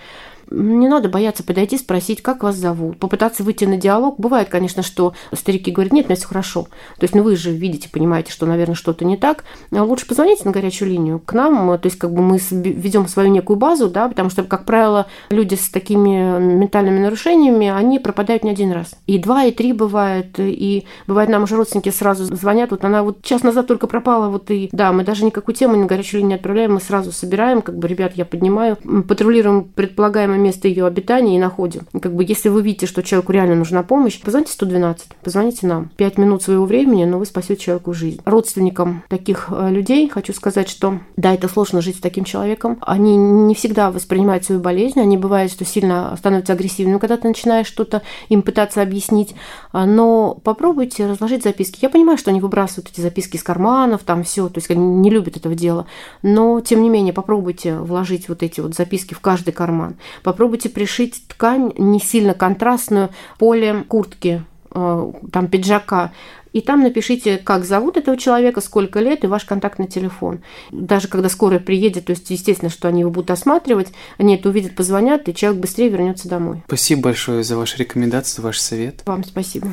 не 0.51 0.87
надо 0.87 1.09
бояться 1.09 1.43
подойти, 1.43 1.77
спросить, 1.77 2.21
как 2.21 2.43
вас 2.43 2.55
зовут, 2.55 2.97
попытаться 2.97 3.43
выйти 3.43 3.65
на 3.65 3.77
диалог. 3.77 4.19
Бывает, 4.19 4.49
конечно, 4.49 4.83
что 4.83 5.13
старики 5.33 5.71
говорят, 5.71 5.93
нет, 5.93 6.05
у 6.05 6.09
меня 6.09 6.15
все 6.15 6.27
хорошо. 6.27 6.63
То 6.97 7.03
есть, 7.03 7.15
ну 7.15 7.23
вы 7.23 7.35
же 7.35 7.51
видите, 7.51 7.89
понимаете, 7.89 8.31
что, 8.31 8.45
наверное, 8.45 8.75
что-то 8.75 9.05
не 9.05 9.17
так. 9.17 9.43
А 9.71 9.83
лучше 9.83 10.07
позвоните 10.07 10.43
на 10.45 10.51
горячую 10.51 10.89
линию 10.89 11.19
к 11.19 11.33
нам, 11.33 11.77
то 11.77 11.85
есть, 11.85 11.97
как 11.97 12.13
бы 12.13 12.21
мы 12.21 12.39
ведем 12.51 13.07
свою 13.07 13.29
некую 13.29 13.57
базу, 13.57 13.89
да, 13.89 14.07
потому 14.07 14.29
что, 14.29 14.43
как 14.43 14.65
правило, 14.65 15.07
люди 15.29 15.55
с 15.55 15.69
такими 15.69 16.39
ментальными 16.39 16.99
нарушениями, 16.99 17.67
они 17.69 17.99
пропадают 17.99 18.43
не 18.43 18.51
один 18.51 18.71
раз. 18.71 18.95
И 19.07 19.19
два, 19.19 19.45
и 19.45 19.51
три 19.51 19.73
бывает, 19.73 20.39
и 20.39 20.85
бывает, 21.07 21.29
нам 21.29 21.43
уже 21.43 21.55
родственники 21.55 21.89
сразу 21.89 22.25
звонят, 22.25 22.71
вот 22.71 22.83
она 22.83 23.03
вот 23.03 23.21
час 23.21 23.43
назад 23.43 23.67
только 23.67 23.87
пропала, 23.87 24.29
вот 24.29 24.49
и, 24.51 24.69
да, 24.71 24.91
мы 24.91 25.03
даже 25.03 25.25
никакую 25.25 25.55
тему 25.55 25.75
на 25.75 25.85
горячую 25.85 26.19
линию 26.19 26.29
не 26.29 26.35
отправляем, 26.35 26.73
мы 26.73 26.81
сразу 26.81 27.11
собираем, 27.11 27.61
как 27.61 27.77
бы, 27.77 27.87
ребят, 27.87 28.13
я 28.15 28.25
поднимаю, 28.25 28.77
патрулируем 29.07 29.63
предполагаемое 29.63 30.38
место 30.39 30.67
ее 30.67 30.85
обитания 30.85 31.35
и 31.35 31.39
находим. 31.39 31.87
И 31.93 31.99
как 31.99 32.15
бы 32.15 32.23
если 32.27 32.49
вы 32.49 32.61
видите, 32.61 32.85
что 32.85 33.03
человеку 33.03 33.31
реально 33.31 33.55
нужна 33.55 33.83
помощь, 33.83 34.19
позвоните 34.19 34.53
112, 34.53 35.07
позвоните 35.23 35.67
нам. 35.67 35.89
Пять 35.97 36.17
минут 36.17 36.43
своего 36.43 36.65
времени, 36.65 37.05
но 37.05 37.19
вы 37.19 37.25
спасете 37.25 37.61
человеку 37.61 37.93
жизнь. 37.93 38.19
Родственникам 38.25 39.03
таких 39.09 39.47
э, 39.51 39.69
людей 39.69 40.07
хочу 40.09 40.33
сказать, 40.33 40.69
что 40.69 40.99
да, 41.17 41.33
это 41.33 41.47
сложно 41.47 41.81
жить 41.81 41.97
с 41.97 42.01
таким 42.01 42.23
человеком. 42.23 42.77
Они 42.81 43.15
не 43.17 43.55
всегда 43.55 43.91
воспринимают 43.91 44.45
свою 44.45 44.61
болезнь, 44.61 44.99
они 44.99 45.17
бывают, 45.17 45.51
что 45.51 45.65
сильно 45.65 46.15
становятся 46.17 46.53
агрессивными, 46.53 46.97
когда 46.97 47.17
ты 47.17 47.27
начинаешь 47.27 47.67
что-то 47.67 48.01
им 48.29 48.41
пытаться 48.41 48.81
объяснить. 48.81 49.35
А, 49.71 49.85
но 49.85 50.39
попробуйте 50.43 51.07
разложить 51.07 51.43
записки. 51.43 51.79
Я 51.81 51.89
понимаю, 51.89 52.17
что 52.17 52.31
они 52.31 52.41
выбрасывают 52.41 52.89
эти 52.91 53.01
записки 53.01 53.35
из 53.35 53.43
карманов, 53.43 54.03
там 54.03 54.23
все, 54.23 54.49
то 54.49 54.57
есть 54.57 54.69
они 54.71 54.85
не 54.85 55.09
любят 55.09 55.37
этого 55.37 55.55
дела. 55.55 55.85
Но, 56.21 56.61
тем 56.61 56.81
не 56.81 56.89
менее, 56.89 57.13
попробуйте 57.13 57.77
вложить 57.77 58.29
вот 58.29 58.43
эти 58.43 58.61
вот 58.61 58.75
записки 58.75 59.13
в 59.13 59.19
каждый 59.19 59.51
карман. 59.51 59.95
Попробуйте 60.29 60.69
пришить 60.69 61.23
ткань 61.27 61.73
не 61.75 61.99
сильно 61.99 62.35
контрастную, 62.35 63.09
поле 63.39 63.83
куртки, 63.87 64.43
э, 64.75 65.11
там 65.31 65.47
пиджака, 65.47 66.11
и 66.53 66.61
там 66.61 66.83
напишите, 66.83 67.39
как 67.39 67.65
зовут 67.65 67.97
этого 67.97 68.15
человека, 68.15 68.61
сколько 68.61 68.99
лет 68.99 69.23
и 69.23 69.27
ваш 69.27 69.45
контактный 69.45 69.87
телефон. 69.87 70.41
Даже 70.71 71.07
когда 71.07 71.29
скорая 71.29 71.59
приедет, 71.59 72.05
то 72.05 72.11
есть, 72.11 72.29
естественно, 72.29 72.69
что 72.69 72.87
они 72.87 72.99
его 72.99 73.09
будут 73.09 73.31
осматривать, 73.31 73.87
они 74.19 74.35
это 74.35 74.49
увидят, 74.49 74.75
позвонят, 74.75 75.27
и 75.27 75.33
человек 75.33 75.61
быстрее 75.61 75.89
вернется 75.89 76.29
домой. 76.29 76.61
Спасибо 76.67 77.01
большое 77.01 77.43
за 77.43 77.57
ваши 77.57 77.77
рекомендации, 77.77 78.43
ваш 78.43 78.59
совет. 78.59 79.01
Вам 79.07 79.23
спасибо. 79.23 79.67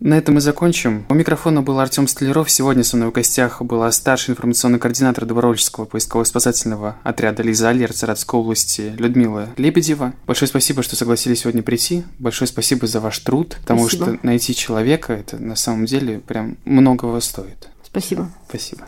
На 0.00 0.14
этом 0.14 0.36
мы 0.36 0.40
закончим. 0.40 1.04
У 1.10 1.14
микрофона 1.14 1.60
был 1.60 1.78
Артем 1.78 2.08
Столяров. 2.08 2.50
Сегодня 2.50 2.82
со 2.84 2.96
мной 2.96 3.10
в 3.10 3.12
гостях 3.12 3.60
была 3.60 3.92
старший 3.92 4.32
информационный 4.32 4.78
координатор 4.78 5.26
Добровольческого 5.26 5.84
поисково-спасательного 5.84 6.94
отряда 7.02 7.42
Лиза 7.42 7.68
Альер 7.68 7.92
Саратовской 7.92 8.40
области 8.40 8.94
Людмила 8.96 9.50
Лебедева. 9.58 10.14
Большое 10.26 10.48
спасибо, 10.48 10.82
что 10.82 10.96
согласились 10.96 11.40
сегодня 11.40 11.62
прийти. 11.62 12.04
Большое 12.18 12.48
спасибо 12.48 12.86
за 12.86 13.00
ваш 13.00 13.18
труд, 13.18 13.58
потому 13.60 13.86
спасибо. 13.88 14.16
что 14.16 14.26
найти 14.26 14.54
человека, 14.54 15.12
это 15.12 15.36
на 15.36 15.54
самом 15.54 15.84
деле 15.84 16.18
прям 16.20 16.56
многого 16.64 17.20
стоит. 17.20 17.68
Спасибо. 17.84 18.30
Спасибо. 18.48 18.86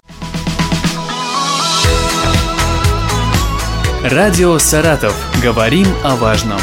Радио 4.02 4.58
«Саратов». 4.58 5.14
Говорим 5.42 5.86
о 6.04 6.16
важном. 6.16 6.58